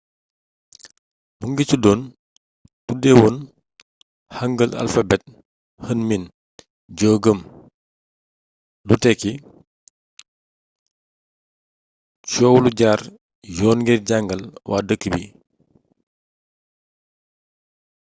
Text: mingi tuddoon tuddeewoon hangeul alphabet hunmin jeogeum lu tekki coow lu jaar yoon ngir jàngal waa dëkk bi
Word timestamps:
mingi 1.39 1.63
tuddoon 1.69 1.99
tuddeewoon 2.85 3.35
hangeul 4.37 4.71
alphabet 4.83 5.23
hunmin 5.87 6.23
jeogeum 6.99 7.39
lu 8.87 8.95
tekki 9.03 9.31
coow 12.29 12.55
lu 12.63 12.69
jaar 12.79 12.99
yoon 13.57 13.77
ngir 13.81 13.99
jàngal 14.09 14.41
waa 14.69 14.81
dëkk 14.87 15.03
bi 15.13 15.23